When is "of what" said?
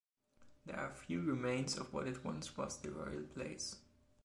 1.77-2.07